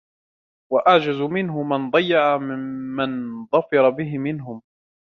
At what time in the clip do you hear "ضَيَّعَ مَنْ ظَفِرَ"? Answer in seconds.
1.91-3.89